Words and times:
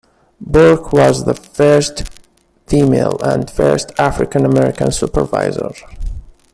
Burke 0.43 0.91
was 0.93 1.25
the 1.25 1.35
first 1.35 2.09
female 2.65 3.19
and 3.21 3.51
first 3.51 3.91
African-American 3.99 4.91
supervisor. 4.91 5.73